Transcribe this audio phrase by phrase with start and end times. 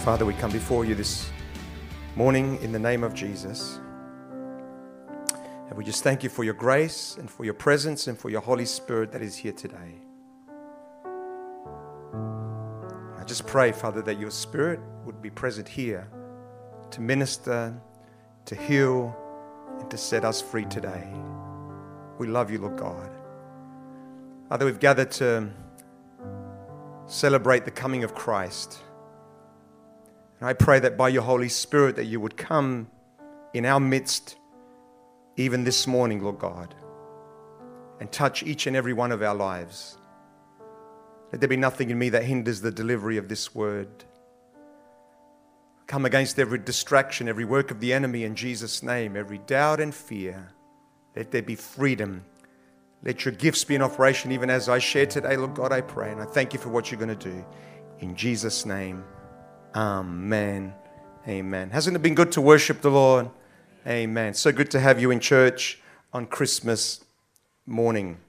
[0.03, 1.29] Father, we come before you this
[2.17, 3.79] morning in the name of Jesus.
[5.69, 8.41] And we just thank you for your grace and for your presence and for your
[8.41, 10.04] Holy Spirit that is here today.
[13.25, 16.07] I just pray, Father, that your Spirit would be present here
[16.91, 17.73] to minister,
[18.45, 19.17] to heal,
[19.79, 21.07] and to set us free today.
[22.19, 23.09] We love you, Lord God.
[24.47, 25.49] Father, we've gathered to
[27.07, 28.77] celebrate the coming of Christ.
[30.39, 32.91] And I pray that by your Holy Spirit that you would come
[33.55, 34.35] in our midst
[35.35, 36.75] even this morning, Lord God,
[37.99, 39.97] and touch each and every one of our lives.
[41.35, 43.89] Let there be nothing in me that hinders the delivery of this word.
[45.85, 49.93] Come against every distraction, every work of the enemy in Jesus' name, every doubt and
[49.93, 50.53] fear.
[51.13, 52.23] Let there be freedom.
[53.03, 56.09] Let your gifts be in operation even as I share today, Lord God, I pray.
[56.09, 57.45] And I thank you for what you're going to do.
[57.99, 59.03] In Jesus' name,
[59.75, 60.73] amen.
[61.27, 61.69] Amen.
[61.69, 63.29] Hasn't it been good to worship the Lord?
[63.85, 64.35] Amen.
[64.35, 65.81] So good to have you in church
[66.13, 67.03] on Christmas
[67.65, 68.19] morning.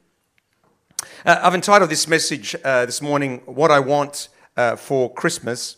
[1.25, 5.77] Uh, I've entitled this message uh, this morning, What I Want uh, for Christmas.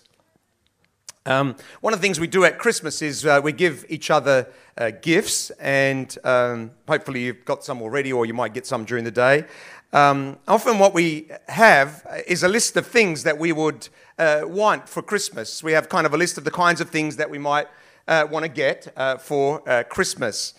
[1.26, 4.48] Um, one of the things we do at Christmas is uh, we give each other
[4.76, 9.04] uh, gifts, and um, hopefully you've got some already, or you might get some during
[9.04, 9.44] the day.
[9.92, 14.88] Um, often, what we have is a list of things that we would uh, want
[14.88, 15.62] for Christmas.
[15.62, 17.68] We have kind of a list of the kinds of things that we might
[18.06, 18.88] want to get
[19.20, 20.54] for Christmas.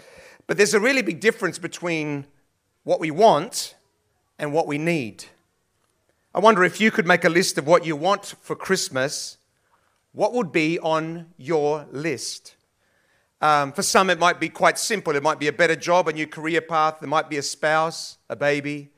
[0.45, 2.25] But there's a really big difference between
[2.83, 3.75] what we want
[4.39, 5.25] and what we need.
[6.33, 9.37] I wonder if you could make a list of what you want for Christmas,
[10.11, 12.55] what would be on your list?
[13.41, 15.15] Um, for some, it might be quite simple.
[15.15, 18.17] It might be a better job, a new career path, there might be a spouse,
[18.29, 18.89] a baby.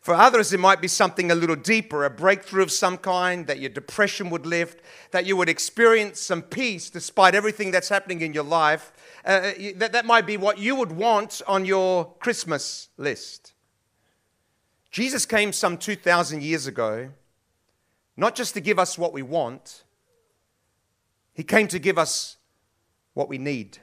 [0.00, 3.58] For others, it might be something a little deeper, a breakthrough of some kind, that
[3.58, 4.80] your depression would lift,
[5.10, 8.92] that you would experience some peace despite everything that's happening in your life.
[9.24, 13.54] Uh, that, that might be what you would want on your Christmas list.
[14.96, 17.10] Jesus came some 2,000 years ago,
[18.16, 19.84] not just to give us what we want,
[21.34, 22.38] He came to give us
[23.12, 23.76] what we need.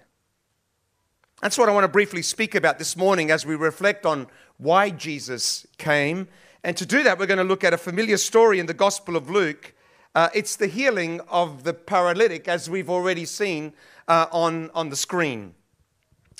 [1.40, 4.26] That's what I want to briefly speak about this morning as we reflect on
[4.58, 6.30] why Jesus came.
[6.64, 9.16] And to do that, we're going to look at a familiar story in the Gospel
[9.16, 9.76] of Luke.
[10.16, 13.74] Uh, it's the healing of the paralytic, as we've already seen
[14.08, 15.54] uh, on, on the screen.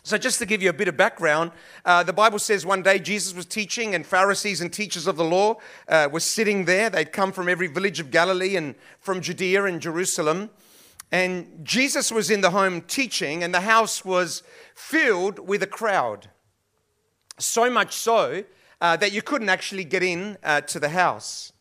[0.06, 1.52] So, just to give you a bit of background,
[1.86, 5.24] uh, the Bible says one day Jesus was teaching, and Pharisees and teachers of the
[5.24, 5.56] law
[5.88, 6.90] uh, were sitting there.
[6.90, 10.50] They'd come from every village of Galilee and from Judea and Jerusalem.
[11.10, 14.44] And Jesus was in the home teaching, and the house was
[14.76, 16.30] filled with a crowd.
[17.38, 18.44] So much so
[18.82, 21.54] uh, that you couldn't actually get in uh, to the house.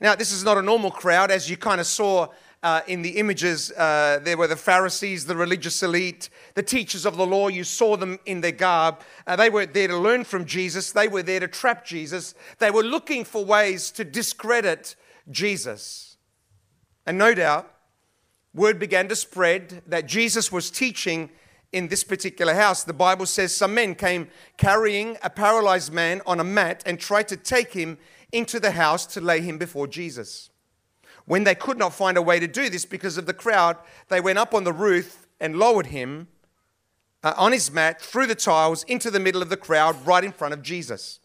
[0.00, 2.28] Now, this is not a normal crowd, as you kind of saw
[2.62, 7.16] uh, in the images, uh, there were the Pharisees, the religious elite, the teachers of
[7.16, 7.48] the law.
[7.48, 9.00] You saw them in their garb.
[9.26, 12.34] Uh, they weren't there to learn from Jesus, they were there to trap Jesus.
[12.58, 14.94] They were looking for ways to discredit
[15.30, 16.16] Jesus.
[17.04, 17.72] And no doubt,
[18.54, 21.30] word began to spread that Jesus was teaching
[21.72, 22.84] in this particular house.
[22.84, 27.28] The Bible says some men came carrying a paralyzed man on a mat and tried
[27.28, 27.98] to take him
[28.30, 30.50] into the house to lay him before Jesus.
[31.24, 33.76] When they could not find a way to do this because of the crowd,
[34.08, 36.28] they went up on the roof and lowered him
[37.22, 40.32] uh, on his mat through the tiles into the middle of the crowd right in
[40.32, 41.20] front of Jesus.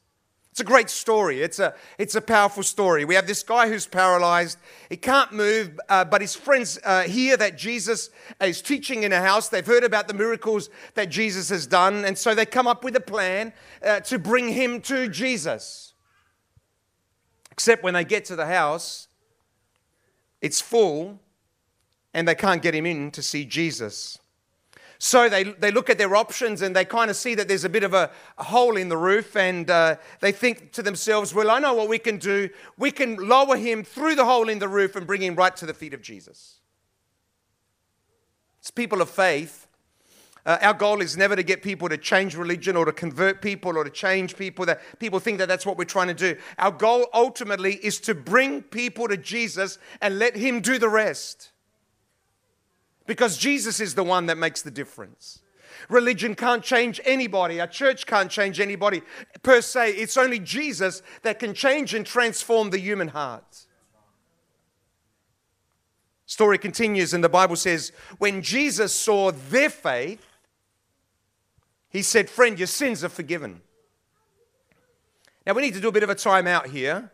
[0.57, 1.43] It's a great story.
[1.43, 3.05] It's a, it's a powerful story.
[3.05, 4.57] We have this guy who's paralyzed.
[4.89, 8.09] He can't move, uh, but his friends uh, hear that Jesus
[8.41, 9.49] is teaching in a house.
[9.49, 12.95] They've heard about the miracles that Jesus has done, and so they come up with
[12.95, 13.53] a plan
[13.85, 15.93] uh, to bring him to Jesus.
[17.51, 19.06] Except when they get to the house,
[20.41, 21.19] it's full,
[22.13, 24.17] and they can't get him in to see Jesus.
[24.99, 27.69] So they, they look at their options and they kind of see that there's a
[27.69, 31.51] bit of a, a hole in the roof, and uh, they think to themselves, Well,
[31.51, 32.49] I know what we can do.
[32.77, 35.65] We can lower him through the hole in the roof and bring him right to
[35.65, 36.59] the feet of Jesus.
[38.59, 39.66] It's people of faith
[40.47, 43.77] uh, our goal is never to get people to change religion or to convert people
[43.77, 44.65] or to change people.
[44.65, 46.37] That people think that that's what we're trying to do.
[46.57, 51.51] Our goal ultimately is to bring people to Jesus and let Him do the rest.
[53.05, 55.41] Because Jesus is the one that makes the difference.
[55.89, 57.59] Religion can't change anybody.
[57.59, 59.01] A church can't change anybody
[59.43, 59.91] per se.
[59.91, 63.65] It's only Jesus that can change and transform the human heart.
[66.25, 70.25] Story continues, and the Bible says, when Jesus saw their faith,
[71.89, 73.61] he said, Friend, your sins are forgiven.
[75.45, 77.09] Now, we need to do a bit of a time out here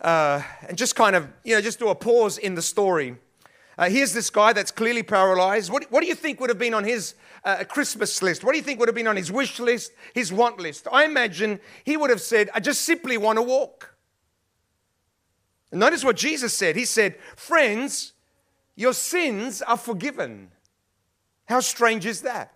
[0.00, 3.16] uh, and just kind of, you know, just do a pause in the story.
[3.78, 5.70] Uh, here's this guy that's clearly paralyzed.
[5.70, 8.44] What, what do you think would have been on his uh, Christmas list?
[8.44, 10.86] What do you think would have been on his wish list, his want list?
[10.90, 13.94] I imagine he would have said, I just simply want to walk.
[15.70, 16.76] And notice what Jesus said.
[16.76, 18.12] He said, Friends,
[18.76, 20.50] your sins are forgiven.
[21.46, 22.52] How strange is that?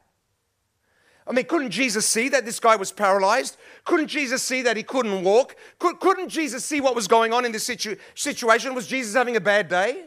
[1.29, 3.57] I mean, couldn't Jesus see that this guy was paralyzed?
[3.85, 5.57] Couldn't Jesus see that he couldn't walk?
[5.79, 8.75] Could, not Jesus see what was going on in this situ- situation?
[8.75, 10.05] Was Jesus having a bad day?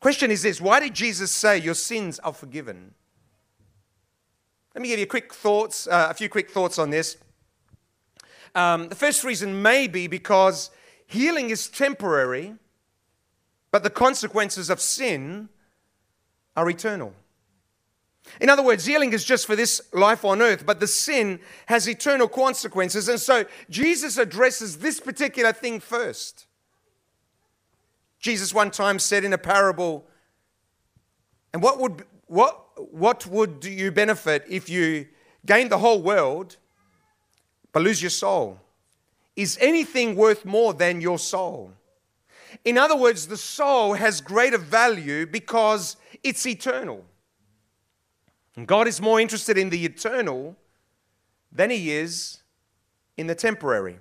[0.00, 2.94] Question is this why did Jesus say your sins are forgiven?
[4.74, 7.16] Let me give you quick thoughts, uh, a few quick thoughts on this.
[8.54, 10.70] Um, the first reason may be because
[11.06, 12.54] healing is temporary,
[13.70, 15.48] but the consequences of sin
[16.56, 17.14] are eternal.
[18.40, 21.88] In other words, healing is just for this life on earth, but the sin has
[21.88, 23.08] eternal consequences.
[23.08, 26.46] And so Jesus addresses this particular thing first.
[28.18, 30.06] Jesus one time said in a parable,
[31.52, 35.06] and what would, what, what would you benefit if you
[35.46, 36.56] gain the whole world
[37.72, 38.58] but lose your soul?
[39.36, 41.72] Is anything worth more than your soul?
[42.64, 47.04] In other words, the soul has greater value because it's eternal.
[48.56, 50.56] And God is more interested in the eternal
[51.50, 52.42] than he is
[53.16, 53.98] in the temporary.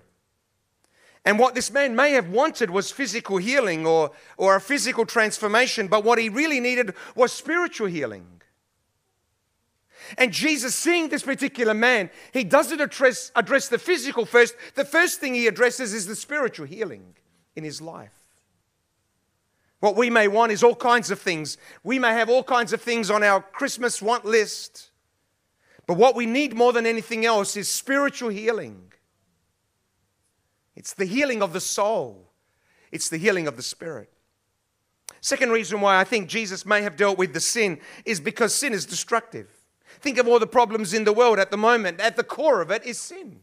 [1.26, 5.88] And what this man may have wanted was physical healing or, or a physical transformation,
[5.88, 8.42] but what he really needed was spiritual healing.
[10.18, 14.56] And Jesus, seeing this particular man, he doesn't address, address the physical first.
[14.76, 17.16] The first thing he addresses is the spiritual healing
[17.56, 18.23] in his life.
[19.84, 21.58] What we may want is all kinds of things.
[21.84, 24.92] We may have all kinds of things on our Christmas want list.
[25.86, 28.94] But what we need more than anything else is spiritual healing.
[30.74, 32.32] It's the healing of the soul,
[32.94, 34.10] it's the healing of the spirit.
[35.20, 38.72] Second reason why I think Jesus may have dealt with the sin is because sin
[38.72, 39.50] is destructive.
[40.00, 42.00] Think of all the problems in the world at the moment.
[42.00, 43.42] At the core of it is sin.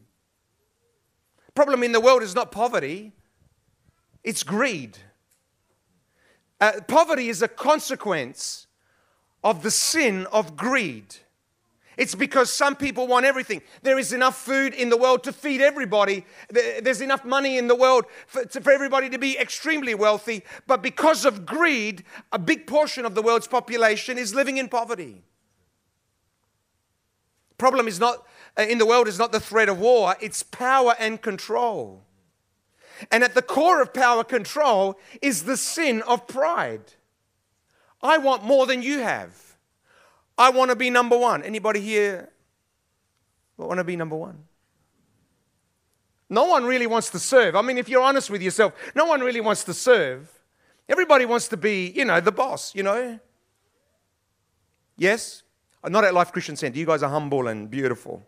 [1.54, 3.12] Problem in the world is not poverty,
[4.24, 4.96] it's greed.
[6.60, 8.66] Uh, poverty is a consequence
[9.42, 11.16] of the sin of greed.
[11.96, 13.60] It's because some people want everything.
[13.82, 16.24] There is enough food in the world to feed everybody.
[16.50, 20.42] There's enough money in the world for, for, everybody to be extremely wealthy.
[20.66, 25.22] But because of greed, a big portion of the world's population is living in poverty.
[27.58, 28.26] Problem is not
[28.58, 32.02] uh, in the world is not the threat of war, it's power and control.
[33.10, 36.92] And at the core of power control is the sin of pride.
[38.02, 39.56] I want more than you have.
[40.36, 41.42] I want to be number one.
[41.42, 42.30] Anybody here
[43.66, 44.44] want to be number one?
[46.28, 47.56] No one really wants to serve.
[47.56, 50.30] I mean, if you're honest with yourself, no one really wants to serve.
[50.88, 53.18] Everybody wants to be, you know, the boss, you know?
[54.96, 55.42] Yes?
[55.84, 56.78] Not at Life Christian Center.
[56.78, 58.22] You guys are humble and beautiful.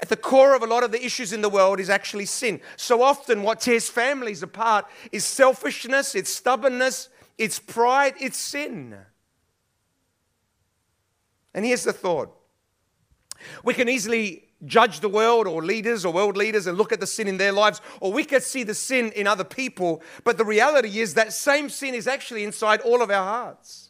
[0.00, 2.60] At the core of a lot of the issues in the world is actually sin.
[2.76, 8.96] So often, what tears families apart is selfishness, it's stubbornness, it's pride, it's sin.
[11.54, 12.34] And here's the thought
[13.64, 17.06] we can easily judge the world or leaders or world leaders and look at the
[17.06, 20.02] sin in their lives, or we can see the sin in other people.
[20.24, 23.85] But the reality is that same sin is actually inside all of our hearts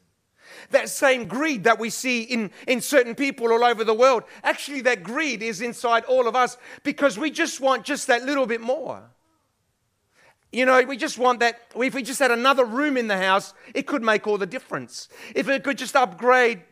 [0.71, 4.83] that same greed that we see in, in certain people all over the world, actually,
[4.83, 8.61] that greed is inside all of us because we just want just that little bit
[8.61, 9.11] more.
[10.53, 11.61] You know, we just want that.
[11.77, 15.09] If we just had another room in the house, it could make all the difference.
[15.35, 16.63] If it could just upgrade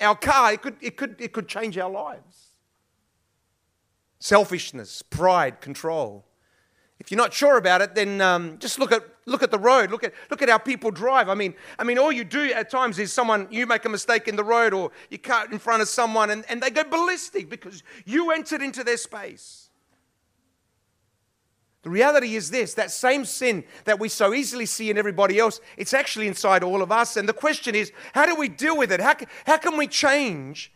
[0.00, 2.48] our car, it could, it could, it could change our lives.
[4.18, 6.24] Selfishness, pride, control.
[7.00, 9.90] If you're not sure about it, then um, just look at, look at the road.
[9.90, 11.28] Look at, look at how people drive.
[11.28, 14.28] I mean, I mean, all you do at times is someone, you make a mistake
[14.28, 17.48] in the road or you cut in front of someone and, and they go ballistic
[17.48, 19.70] because you entered into their space.
[21.82, 25.60] The reality is this that same sin that we so easily see in everybody else,
[25.76, 27.16] it's actually inside all of us.
[27.16, 29.00] And the question is, how do we deal with it?
[29.00, 30.72] How, how can we change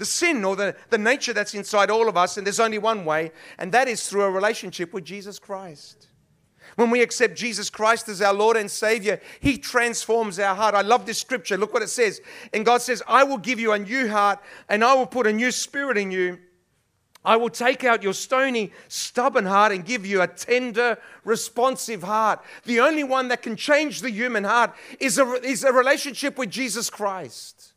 [0.00, 3.04] the sin or the, the nature that's inside all of us, and there's only one
[3.04, 6.09] way, and that is through a relationship with Jesus Christ.
[6.80, 10.74] When we accept Jesus Christ as our Lord and Savior, He transforms our heart.
[10.74, 11.58] I love this scripture.
[11.58, 12.22] Look what it says.
[12.54, 15.32] And God says, I will give you a new heart and I will put a
[15.34, 16.38] new spirit in you.
[17.22, 22.42] I will take out your stony, stubborn heart and give you a tender, responsive heart.
[22.64, 26.48] The only one that can change the human heart is a, is a relationship with
[26.48, 27.69] Jesus Christ.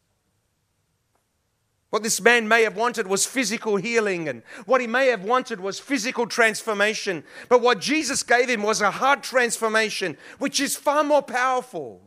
[1.93, 5.59] What this man may have wanted was physical healing, and what he may have wanted
[5.59, 7.23] was physical transformation.
[7.49, 12.01] But what Jesus gave him was a heart transformation, which is far more powerful.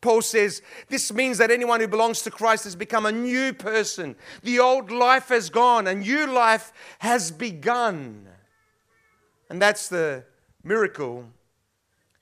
[0.00, 4.16] Paul says this means that anyone who belongs to Christ has become a new person.
[4.42, 8.26] The old life has gone, a new life has begun.
[9.50, 10.24] And that's the
[10.62, 11.26] miracle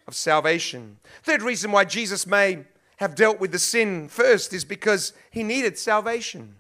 [0.09, 0.99] of salvation.
[1.23, 2.65] Third reason why Jesus may
[2.97, 6.57] have dealt with the sin first is because he needed salvation.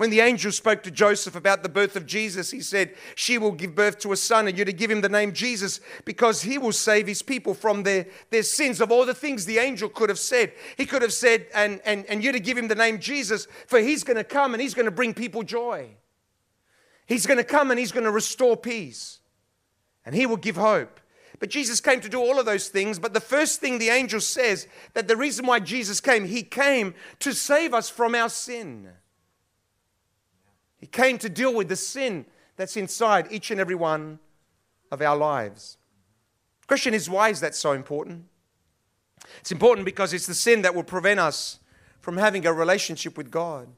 [0.00, 3.52] When the angel spoke to Joseph about the birth of Jesus, he said, She will
[3.52, 6.56] give birth to a son, and you're to give him the name Jesus because he
[6.56, 8.80] will save his people from their, their sins.
[8.80, 12.06] Of all the things the angel could have said, he could have said, and, and,
[12.06, 14.72] and you're to give him the name Jesus, for he's going to come and he's
[14.72, 15.90] going to bring people joy.
[17.04, 19.18] He's going to come and he's going to restore peace,
[20.06, 20.99] and he will give hope.
[21.40, 22.98] But Jesus came to do all of those things.
[22.98, 26.94] But the first thing the angel says that the reason why Jesus came, he came
[27.18, 28.90] to save us from our sin.
[30.76, 34.18] He came to deal with the sin that's inside each and every one
[34.92, 35.78] of our lives.
[36.60, 38.26] The question is, why is that so important?
[39.40, 41.58] It's important because it's the sin that will prevent us
[42.00, 43.68] from having a relationship with God.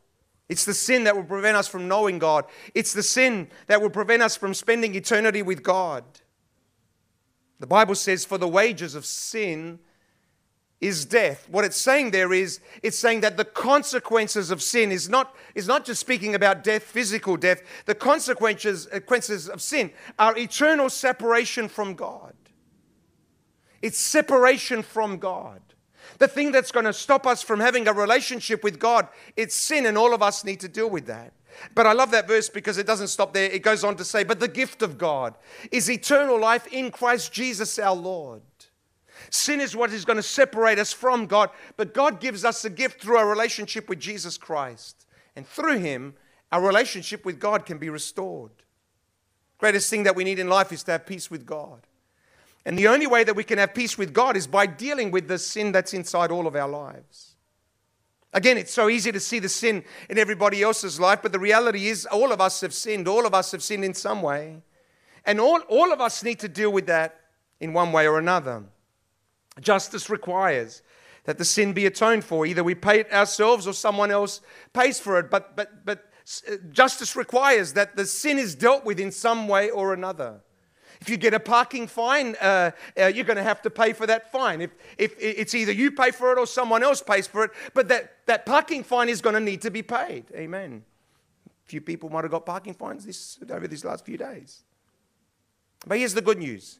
[0.48, 2.44] It's the sin that will prevent us from knowing God.
[2.74, 6.04] It's the sin that will prevent us from spending eternity with God.
[7.62, 9.78] The Bible says, For the wages of sin
[10.80, 11.48] is death.
[11.48, 15.68] What it's saying there is, it's saying that the consequences of sin is not, is
[15.68, 17.62] not just speaking about death, physical death.
[17.86, 22.34] The consequences, uh, consequences of sin are eternal separation from God.
[23.80, 25.62] It's separation from God.
[26.18, 29.86] The thing that's going to stop us from having a relationship with God, it's sin,
[29.86, 31.32] and all of us need to deal with that.
[31.74, 33.50] But I love that verse because it doesn't stop there.
[33.50, 35.34] It goes on to say, But the gift of God
[35.70, 38.42] is eternal life in Christ Jesus our Lord.
[39.30, 42.70] Sin is what is going to separate us from God, but God gives us a
[42.70, 45.06] gift through our relationship with Jesus Christ.
[45.36, 46.14] And through Him,
[46.50, 48.50] our relationship with God can be restored.
[49.58, 51.86] Greatest thing that we need in life is to have peace with God.
[52.64, 55.26] And the only way that we can have peace with God is by dealing with
[55.26, 57.34] the sin that's inside all of our lives.
[58.32, 61.88] Again, it's so easy to see the sin in everybody else's life, but the reality
[61.88, 63.06] is all of us have sinned.
[63.06, 64.62] All of us have sinned in some way.
[65.26, 67.20] And all, all of us need to deal with that
[67.60, 68.64] in one way or another.
[69.60, 70.82] Justice requires
[71.24, 72.46] that the sin be atoned for.
[72.46, 74.40] Either we pay it ourselves or someone else
[74.72, 75.30] pays for it.
[75.30, 76.10] But, but, but
[76.48, 80.40] uh, justice requires that the sin is dealt with in some way or another.
[81.02, 84.06] If you get a parking fine, uh, uh, you're going to have to pay for
[84.06, 84.60] that fine.
[84.60, 87.88] If, if it's either you pay for it or someone else pays for it, but
[87.88, 90.26] that, that parking fine is going to need to be paid.
[90.32, 90.84] Amen.
[91.48, 94.62] A few people might have got parking fines this, over these last few days.
[95.88, 96.78] But here's the good news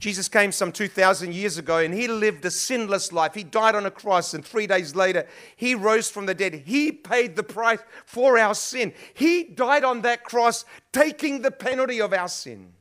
[0.00, 3.34] Jesus came some 2,000 years ago and he lived a sinless life.
[3.34, 6.64] He died on a cross and three days later he rose from the dead.
[6.66, 8.94] He paid the price for our sin.
[9.14, 12.72] He died on that cross, taking the penalty of our sin.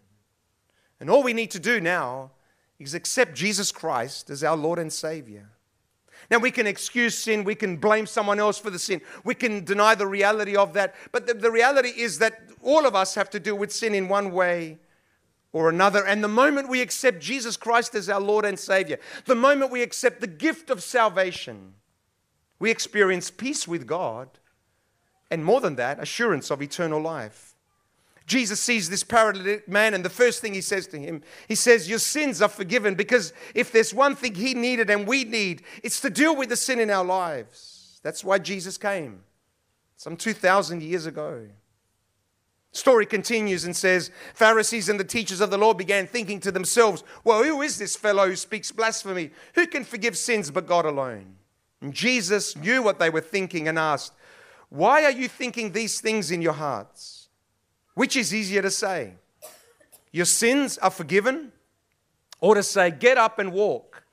[1.03, 2.31] And all we need to do now
[2.79, 5.50] is accept Jesus Christ as our Lord and Savior.
[6.31, 9.65] Now, we can excuse sin, we can blame someone else for the sin, we can
[9.65, 10.95] deny the reality of that.
[11.12, 14.07] But the, the, reality is that all of us have to deal with sin in
[14.07, 14.77] one way
[15.51, 16.07] or another.
[16.07, 19.81] And the moment we accept Jesus Christ as our Lord and Savior, the moment we
[19.81, 21.74] accept the gift of salvation,
[22.60, 24.29] we experience peace with God,
[25.29, 27.52] and more than that, assurance of eternal life.
[28.25, 31.89] Jesus sees this paralytic man, and the first thing he says to him, he says,
[31.89, 32.96] Your sins are forgiven.
[32.96, 36.56] Because if there's one thing he needed and we need, it's to deal with the
[36.56, 38.00] sin in our lives.
[38.01, 39.24] That's why Jesus came
[39.98, 41.48] some 2,000 years ago.
[42.72, 47.03] Story continues and says, Pharisees and the teachers of the law began thinking to themselves,
[47.24, 49.32] Well, who is this fellow who speaks blasphemy?
[49.56, 51.36] Who can forgive sins but God alone?
[51.82, 54.13] And Jesus knew what they were thinking and asked,
[54.70, 57.23] Why are you thinking these things in your hearts?
[57.93, 59.15] Which is easier to say?
[60.12, 61.51] Your sins are forgiven,
[62.39, 64.03] or to say, Get up and walk.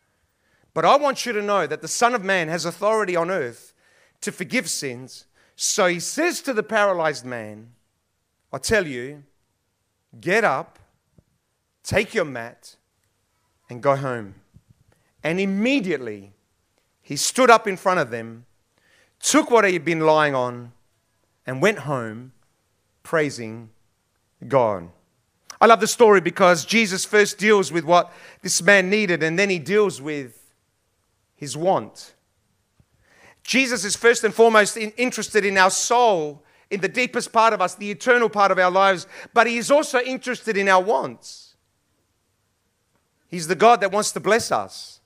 [0.72, 3.74] But I want you to know that the Son of Man has authority on earth
[4.20, 5.26] to forgive sins.
[5.56, 7.72] So he says to the paralyzed man,
[8.52, 9.24] I tell you,
[10.20, 10.78] get up,
[11.82, 12.76] take your mat,
[13.68, 14.34] and go home.
[15.22, 16.32] And immediately
[17.02, 18.46] he stood up in front of them,
[19.20, 20.72] took what he had been lying on,
[21.46, 22.32] and went home
[23.02, 23.70] praising
[24.46, 24.88] God.
[25.60, 29.50] I love the story because Jesus first deals with what this man needed and then
[29.50, 30.54] he deals with
[31.36, 32.14] his want.
[33.42, 37.60] Jesus is first and foremost in, interested in our soul, in the deepest part of
[37.60, 41.56] us, the eternal part of our lives, but he is also interested in our wants.
[43.28, 45.00] He's the God that wants to bless us.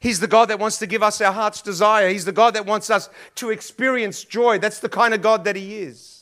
[0.00, 2.10] He's the God that wants to give us our heart's desire.
[2.10, 4.58] He's the God that wants us to experience joy.
[4.58, 6.13] That's the kind of God that He is.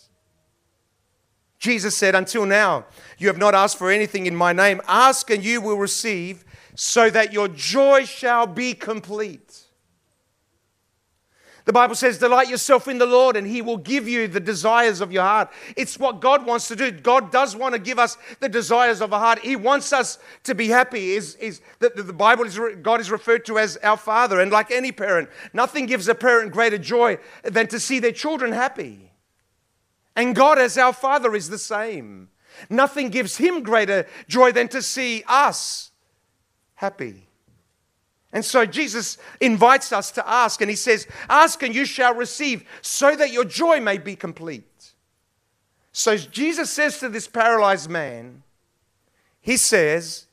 [1.63, 2.87] Jesus said, Until now,
[3.19, 4.81] you have not asked for anything in my name.
[4.89, 9.63] Ask and you will receive, so that your joy shall be complete.
[11.65, 15.01] The Bible says, Delight yourself in the Lord, and He will give you the desires
[15.01, 15.53] of your heart.
[15.77, 16.91] It's what God wants to do.
[16.91, 19.39] God does want to give us the desires of our heart.
[19.39, 21.13] He wants us to be happy.
[21.13, 24.73] Is, is the, the Bible is God is referred to as our Father, and like
[24.73, 29.12] any parent, nothing gives a parent greater joy than to see their children happy.
[30.15, 32.29] And God, as our Father, is the same.
[32.69, 35.91] Nothing gives Him greater joy than to see us
[36.75, 37.29] happy.
[38.33, 42.65] And so Jesus invites us to ask, and he says, Ask and you shall receive,
[42.81, 44.65] so that your joy may be complete.
[45.93, 48.43] So Jesus says to this paralyzed man,
[49.41, 50.27] He says,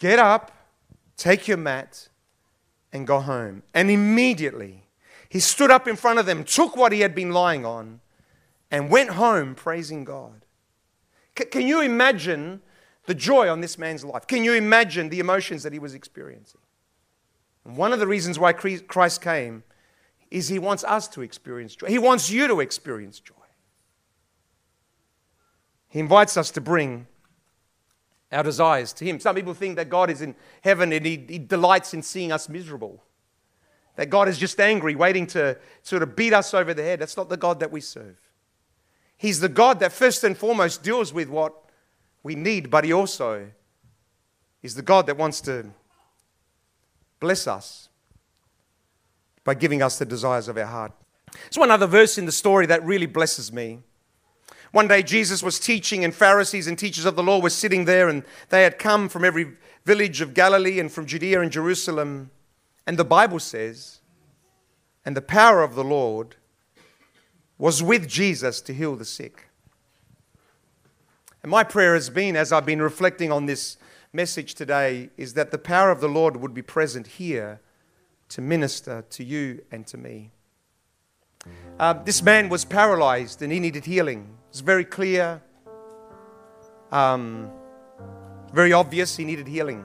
[0.00, 0.50] Get up,
[1.16, 2.08] take your mat,
[2.92, 3.62] and go home.
[3.72, 4.84] And immediately
[5.28, 8.00] he stood up in front of them, took what he had been lying on,
[8.74, 10.44] and went home praising God.
[11.38, 12.60] C- can you imagine
[13.06, 14.26] the joy on this man's life?
[14.26, 16.60] Can you imagine the emotions that he was experiencing?
[17.64, 19.62] And one of the reasons why Christ came
[20.28, 21.86] is he wants us to experience joy.
[21.86, 23.34] He wants you to experience joy.
[25.88, 27.06] He invites us to bring
[28.32, 29.20] our desires to him.
[29.20, 32.48] Some people think that God is in heaven and he, he delights in seeing us
[32.48, 33.04] miserable.
[33.94, 36.98] That God is just angry, waiting to sort of beat us over the head.
[36.98, 38.18] That's not the God that we serve.
[39.24, 41.54] He's the God that first and foremost deals with what
[42.22, 43.48] we need, but He also
[44.62, 45.70] is the God that wants to
[47.20, 47.88] bless us
[49.42, 50.92] by giving us the desires of our heart.
[51.32, 53.78] There's one other verse in the story that really blesses me.
[54.72, 58.10] One day Jesus was teaching, and Pharisees and teachers of the law were sitting there,
[58.10, 59.52] and they had come from every
[59.86, 62.30] village of Galilee and from Judea and Jerusalem.
[62.86, 64.00] And the Bible says,
[65.02, 66.36] and the power of the Lord
[67.58, 69.48] was with Jesus to heal the sick.
[71.42, 73.76] And my prayer has been, as I've been reflecting on this
[74.12, 77.60] message today is that the power of the Lord would be present here
[78.30, 80.30] to minister to you and to me.
[81.78, 84.36] Uh, this man was paralyzed and he needed healing.
[84.48, 85.42] It's very clear,
[86.92, 87.50] um,
[88.52, 89.84] very obvious, he needed healing.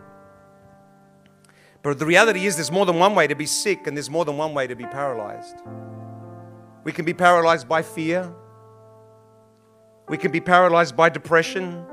[1.82, 4.26] But the reality is, there's more than one way to be sick, and there's more
[4.26, 5.56] than one way to be paralyzed.
[6.90, 8.34] We can be paralyzed by fear,
[10.08, 11.86] we can be paralyzed by depression.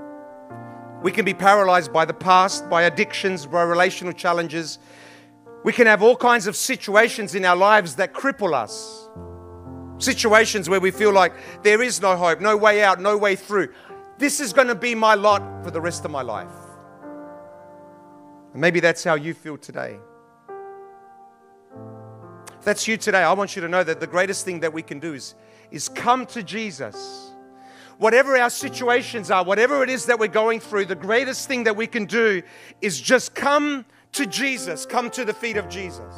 [1.03, 4.79] We can be paralyzed by the past, by addictions, by relational challenges.
[5.65, 9.11] We can have all kinds of situations in our lives that cripple us.
[10.03, 13.69] Situations where we feel like there is no hope, no way out, no way through.
[14.17, 16.57] This is going to be my lot for the rest of my life.
[18.55, 19.99] And maybe that's how you feel today.
[22.67, 24.99] That's you today, I want you to know that the greatest thing that we can
[24.99, 25.37] do is,
[25.71, 27.31] is come to Jesus
[27.99, 31.77] whatever our situations are, whatever it is that we're going through, the greatest thing that
[31.77, 32.43] we can do
[32.81, 36.15] is just come to Jesus, come to the feet of Jesus.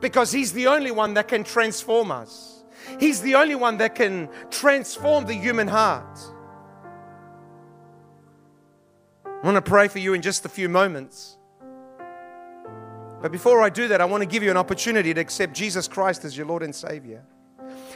[0.00, 2.64] Because He's the only one that can transform us,
[3.00, 6.18] He's the only one that can transform the human heart.
[9.24, 11.36] I want to pray for you in just a few moments.
[13.20, 15.88] But before I do that, I want to give you an opportunity to accept Jesus
[15.88, 17.22] Christ as your Lord and Savior.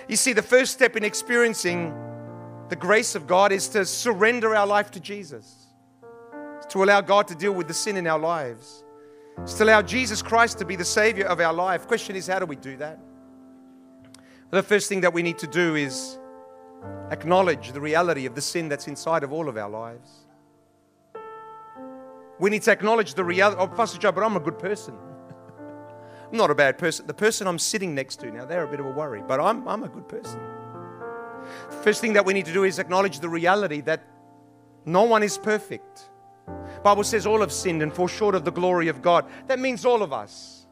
[0.09, 1.94] You see, the first step in experiencing
[2.70, 5.66] the grace of God is to surrender our life to Jesus,
[6.70, 8.85] to allow God to deal with the sin in our lives,
[9.46, 11.87] to allow Jesus Christ to be the Savior of our life.
[11.87, 12.98] Question is, how do we do that?
[14.50, 16.18] The first thing that we need to do is
[17.11, 20.11] acknowledge the reality of the sin that's inside of all of our lives.
[22.38, 23.61] We need to acknowledge the reality.
[23.61, 24.94] Oh, Pastor Joe, but I'm a good person.
[26.30, 27.06] I'm not a bad person.
[27.06, 29.66] The person I'm sitting next to now, they're a bit of a worry, but I'm,
[29.66, 30.40] I'm a good person.
[31.82, 34.04] First thing that we need to do is acknowledge the reality that
[34.84, 36.10] no one is perfect.
[36.82, 39.26] Bible says all have sinned and fall short of the glory of God.
[39.46, 40.66] That means all of us.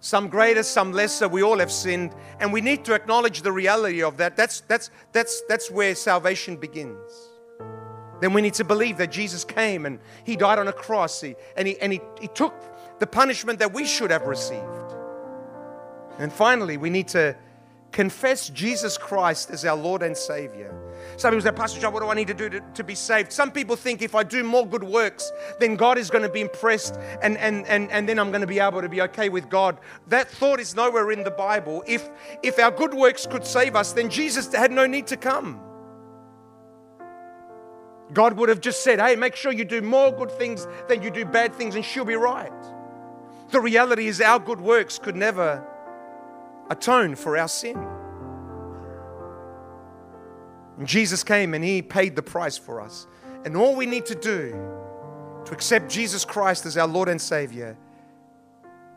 [0.00, 4.02] Some greater, some lesser, we all have sinned, and we need to acknowledge the reality
[4.02, 4.36] of that.
[4.36, 7.10] That's, that's, that's, that's where salvation begins.
[8.20, 11.36] Then we need to believe that Jesus came and He died on a cross he,
[11.56, 12.54] and, he, and he, he took
[12.98, 14.77] the punishment that we should have received.
[16.18, 17.36] And finally, we need to
[17.92, 20.74] confess Jesus Christ as our Lord and Savior.
[21.16, 23.32] Some people say, Pastor John, what do I need to do to, to be saved?
[23.32, 26.40] Some people think if I do more good works, then God is going to be
[26.40, 29.48] impressed and, and, and, and then I'm going to be able to be okay with
[29.48, 29.78] God.
[30.08, 31.82] That thought is nowhere in the Bible.
[31.86, 32.08] If,
[32.42, 35.60] if our good works could save us, then Jesus had no need to come.
[38.12, 41.10] God would have just said, hey, make sure you do more good things than you
[41.10, 42.52] do bad things, and she'll be right.
[43.50, 45.66] The reality is, our good works could never
[46.70, 47.76] atone for our sin.
[50.78, 53.06] And Jesus came and He paid the price for us.
[53.44, 54.50] And all we need to do
[55.44, 57.76] to accept Jesus Christ as our Lord and Savior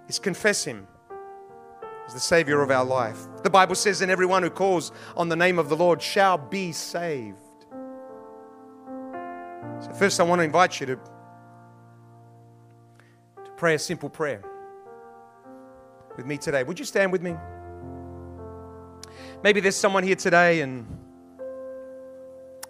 [0.08, 0.88] is confess Him
[2.08, 3.20] as the Savior of our life.
[3.44, 6.72] The Bible says, And everyone who calls on the name of the Lord shall be
[6.72, 7.38] saved.
[9.80, 11.02] So, first, I want to invite you to, to
[13.58, 14.44] pray a simple prayer
[16.18, 16.64] with me today.
[16.64, 17.36] Would you stand with me?
[19.44, 20.86] Maybe there's someone here today and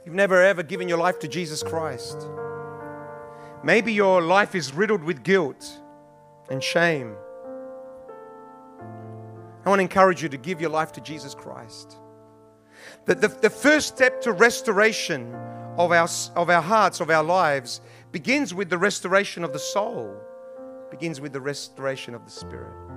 [0.05, 2.27] you've never ever given your life to Jesus Christ.
[3.63, 5.79] Maybe your life is riddled with guilt
[6.49, 7.15] and shame.
[9.63, 11.97] I want to encourage you to give your life to Jesus Christ.
[13.05, 15.35] The, the, the first step to restoration
[15.77, 20.15] of our, of our hearts, of our lives, begins with the restoration of the soul,
[20.89, 22.90] begins with the restoration of the spirit.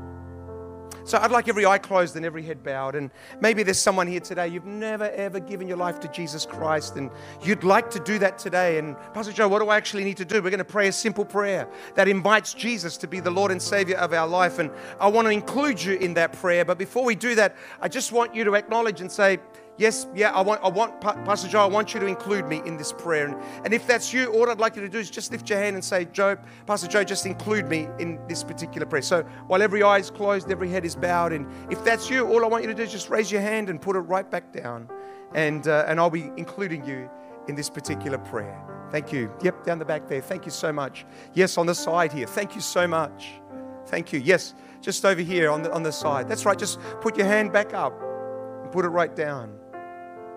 [1.05, 2.95] So I'd like every eye closed and every head bowed.
[2.95, 6.97] And maybe there's someone here today, you've never ever given your life to Jesus Christ,
[6.97, 7.11] and
[7.43, 8.79] you'd like to do that today.
[8.79, 10.37] And Pastor Joe, what do I actually need to do?
[10.43, 13.61] We're going to pray a simple prayer that invites Jesus to be the Lord and
[13.61, 14.59] Savior of our life.
[14.59, 16.65] And I want to include you in that prayer.
[16.65, 19.39] But before we do that, I just want you to acknowledge and say,
[19.77, 22.77] Yes, yeah, I want, I want, Pastor Joe, I want you to include me in
[22.77, 23.27] this prayer.
[23.27, 25.59] And, and if that's you, all I'd like you to do is just lift your
[25.59, 29.03] hand and say, Joe, Pastor Joe, just include me in this particular prayer.
[29.03, 32.45] So while every eye is closed, every head is bowed, and if that's you, all
[32.45, 34.53] I want you to do is just raise your hand and put it right back
[34.53, 34.89] down.
[35.35, 37.11] And, uh, and I'll be including you
[37.49, 38.61] in this particular prayer.
[38.93, 39.29] Thank you.
[39.43, 40.21] Yep, down the back there.
[40.21, 41.05] Thank you so much.
[41.33, 42.29] Yes, on the side here.
[42.29, 43.33] Thank you so much.
[43.87, 44.21] Thank you.
[44.21, 46.29] Yes, just over here on the, on the side.
[46.29, 46.57] That's right.
[46.57, 48.01] Just put your hand back up
[48.63, 49.59] and put it right down.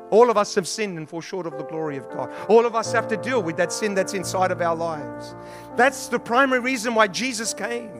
[0.10, 2.32] All of us have sinned and fall short of the glory of God.
[2.48, 5.36] All of us have to deal with that sin that's inside of our lives.
[5.76, 7.92] That's the primary reason why Jesus came.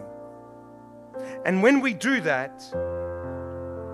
[1.46, 2.60] And when we do that,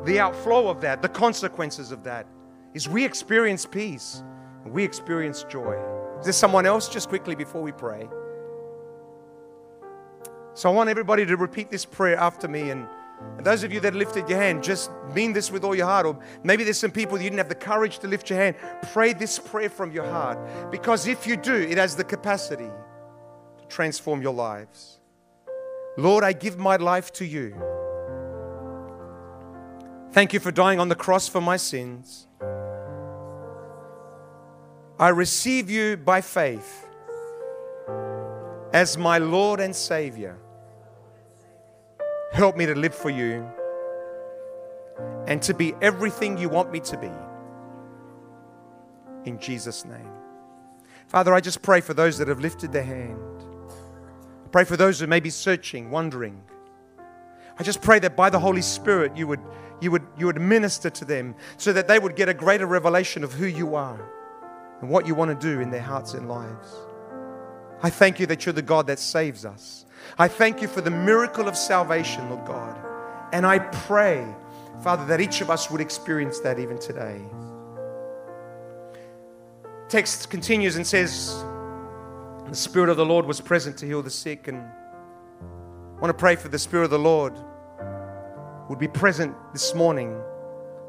[0.06, 2.28] the outflow of that, the consequences of that,
[2.74, 4.24] is we experience peace
[4.64, 5.78] and we experience joy.
[6.20, 6.90] Is there someone else?
[6.90, 8.08] Just quickly before we pray.
[10.56, 12.88] So I want everybody to repeat this prayer after me and
[13.44, 16.06] and those of you that lifted your hand, just mean this with all your heart.
[16.06, 18.56] Or maybe there's some people you didn't have the courage to lift your hand.
[18.94, 20.72] Pray this prayer from your heart.
[20.72, 22.70] Because if you do, it has the capacity
[23.60, 25.00] to transform your lives.
[25.98, 27.54] Lord, I give my life to you.
[30.14, 32.28] Thank you for dying on the cross for my sins.
[34.98, 36.88] I receive you by faith
[38.72, 40.38] as my Lord and Savior.
[42.34, 43.48] Help me to live for you
[45.28, 47.12] and to be everything you want me to be.
[49.30, 50.10] In Jesus' name.
[51.08, 53.20] Father, I just pray for those that have lifted their hand.
[54.46, 56.42] I pray for those who may be searching, wondering.
[57.60, 59.42] I just pray that by the Holy Spirit you would,
[59.80, 63.24] you would, you would minister to them so that they would get a greater revelation
[63.24, 64.10] of who you are
[64.82, 66.74] and what you want to do in their hearts and lives.
[67.84, 69.86] I thank you that you're the God that saves us.
[70.18, 72.78] I thank you for the miracle of salvation, Lord God.
[73.34, 74.26] And I pray,
[74.82, 77.22] Father, that each of us would experience that even today.
[79.90, 81.44] Text continues and says,
[82.48, 84.48] The Spirit of the Lord was present to heal the sick.
[84.48, 87.34] And I want to pray for the Spirit of the Lord
[88.70, 90.20] would be present this morning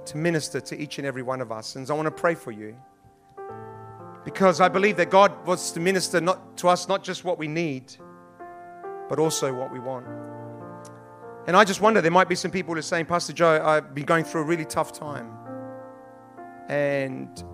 [0.06, 1.76] to minister to each and every one of us.
[1.76, 2.76] And I want to pray for you
[4.24, 7.46] because I believe that God wants to minister not to us not just what we
[7.46, 7.94] need,
[9.08, 10.06] but also what we want.
[11.46, 13.94] And I just wonder, there might be some people who are saying, Pastor Joe, I've
[13.94, 15.30] been going through a really tough time.
[16.68, 17.44] And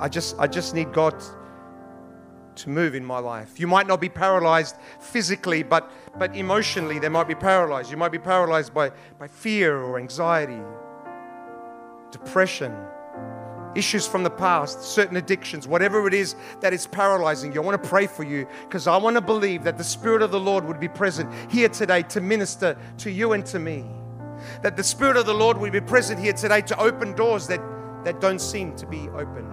[0.00, 1.22] I just, I just need God
[2.56, 3.60] to move in my life.
[3.60, 7.90] You might not be paralyzed physically, but, but emotionally, they might be paralyzed.
[7.90, 10.60] You might be paralyzed by, by fear or anxiety,
[12.10, 12.74] depression
[13.74, 17.60] issues from the past, certain addictions, whatever it is that is paralyzing you.
[17.60, 20.30] I want to pray for you because I want to believe that the Spirit of
[20.30, 23.84] the Lord would be present here today to minister to you and to me.
[24.62, 27.60] That the Spirit of the Lord would be present here today to open doors that,
[28.04, 29.50] that don't seem to be opened.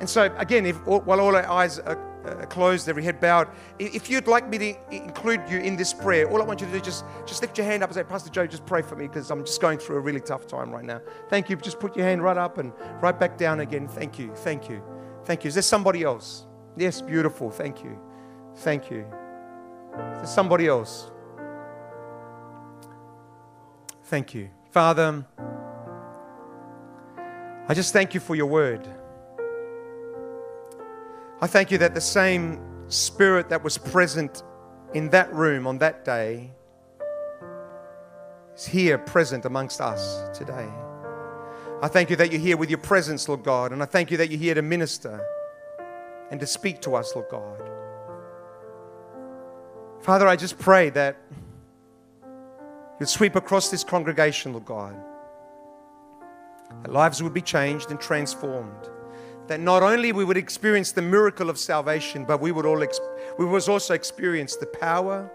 [0.00, 3.48] And so, again, if, while all our eyes are uh, closed, every head bowed.
[3.78, 6.72] If you'd like me to include you in this prayer, all I want you to
[6.72, 8.96] do is just, just lift your hand up and say, Pastor Joe, just pray for
[8.96, 11.00] me because I'm just going through a really tough time right now.
[11.28, 11.56] Thank you.
[11.56, 13.88] Just put your hand right up and right back down again.
[13.88, 14.34] Thank you.
[14.34, 14.82] Thank you.
[15.24, 15.48] Thank you.
[15.48, 16.46] Is there somebody else?
[16.76, 17.50] Yes, beautiful.
[17.50, 17.98] Thank you.
[18.56, 19.00] Thank you.
[19.00, 21.10] Is there somebody else?
[24.04, 24.50] Thank you.
[24.70, 25.24] Father,
[27.66, 28.86] I just thank you for your word.
[31.44, 34.42] I thank you that the same spirit that was present
[34.94, 36.50] in that room on that day
[38.56, 40.66] is here present amongst us today.
[41.82, 44.16] I thank you that you're here with your presence, Lord God, and I thank you
[44.16, 45.22] that you're here to minister
[46.30, 47.60] and to speak to us, Lord God.
[50.00, 51.18] Father, I just pray that
[52.98, 54.96] you'd sweep across this congregation, Lord God.
[56.84, 58.88] That lives would be changed and transformed.
[59.46, 63.00] That not only we would experience the miracle of salvation, but we would all ex-
[63.38, 65.30] we would also experience the power,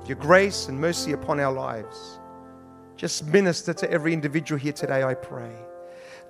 [0.00, 2.18] of your grace and mercy upon our lives.
[2.96, 5.54] Just minister to every individual here today, I pray.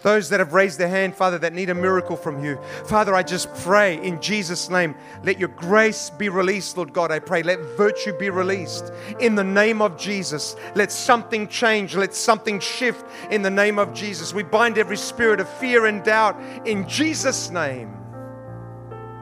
[0.03, 2.59] Those that have raised their hand, Father, that need a miracle from you.
[2.87, 7.13] Father, I just pray in Jesus' name, let your grace be released, Lord God.
[7.13, 10.57] I pray, let virtue be released in the name of Jesus.
[10.75, 14.35] Let something change, let something shift in the name of Jesus.
[14.35, 17.97] We bind every spirit of fear and doubt in Jesus' name.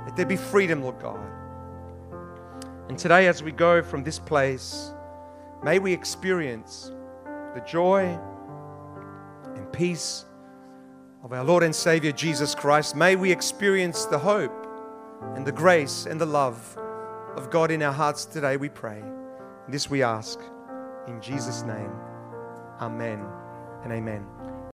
[0.07, 1.21] Let there be freedom, Lord God.
[2.88, 4.93] And today, as we go from this place,
[5.62, 6.90] may we experience
[7.55, 8.19] the joy
[9.55, 10.25] and peace
[11.22, 12.96] of our Lord and Savior Jesus Christ.
[12.96, 14.66] May we experience the hope
[15.35, 16.78] and the grace and the love
[17.37, 19.02] of God in our hearts today, we pray.
[19.68, 20.38] This we ask
[21.06, 21.92] in Jesus' name.
[22.80, 23.24] Amen
[23.85, 24.39] and amen.